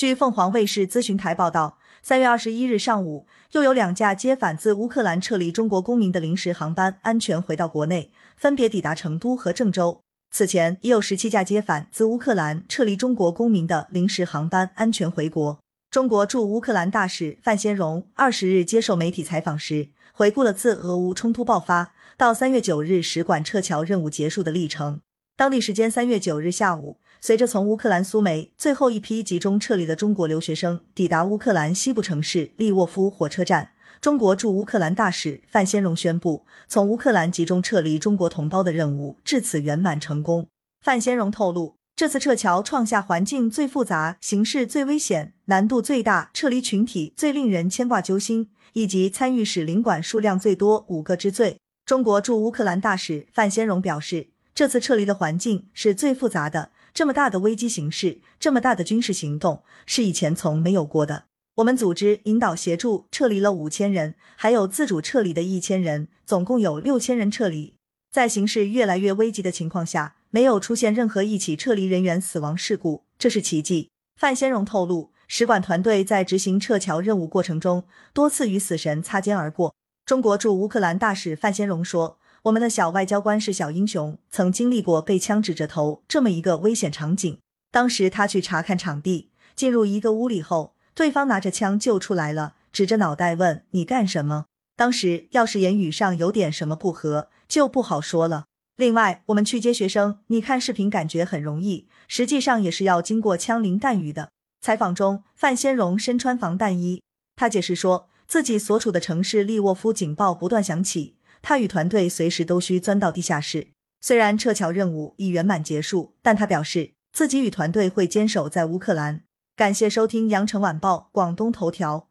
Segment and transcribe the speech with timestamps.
[0.00, 10.00] 据凤凰卫视咨询台报道，三月二十一日上午，又有两架接返自乌克兰撤离中国公民的临时航班安全回到国内，分别抵达成都和郑州。
[10.30, 15.60] 此前，已有十七架接返自乌克兰撤离中国公民的临时航班安全回国。
[15.90, 25.02] 中国驻乌克兰大使范先荣二十日接受媒体采访时，回顾了自俄乌冲突爆发到三月九日使馆撤侨任务结束的历程。
[25.36, 40.48] 当地时间三月九日下午，随着从乌克兰苏梅最后一批集中撤离的中国留学生抵达乌克兰西部城市利沃夫火车站，中国驻乌克兰大使范先荣宣布，从乌克兰集中撤离中国同胞的任务至此圆满成功。
[40.82, 41.74] 范先荣透露。
[41.96, 51.58] 这次撤侨创下环境最复杂、形势最危险、难度最大、撤离群体最令人牵挂揪心，以及参与使领馆数量最多五个之最。
[51.84, 61.24] 中国驻乌克兰大使范先荣表示，这次撤离的环境是最复杂的，这么大的危机形势，这么大的军事行动是以前从没有过的。
[61.56, 67.74] 我们组织引导协助撤离了五千人，还有自主撤离的一千人，总共有六千人撤离。
[68.10, 70.16] 在形势越来越危急的情况下。
[70.32, 73.90] 没有出现任何一起撤离人员死亡事故，这是奇迹。
[74.14, 79.74] 范先荣透露，使馆团队在执行撤侨任务过程中，多次与死神擦肩而过。
[80.06, 87.38] 中国驻乌克兰大使范先荣说：“我们的小外交官是小英雄，曾经历过被枪指着头这么一个危险场景。
[87.70, 94.46] 当时他去查看场地，进入一个屋里后，对方拿着枪就出来了，指着脑袋问你干什么。
[94.74, 98.46] 当时要是言语上有点什么不和，就不好说了。”
[98.76, 104.30] 另外，我们去接学生，你看视频感觉很容易，实际上也是要经过枪林弹雨的。
[104.62, 107.02] 采访中，范先荣身穿防弹衣，
[107.36, 113.68] 他解释说自己所处的城市利沃夫警报不断响起，他与团队随时都需钻到地下室。
[114.00, 119.22] 虽然撤侨任务已圆满结束，但他表示自己与团队会坚守在乌克兰。
[119.56, 122.09] 感谢收听羊城晚报广东头条。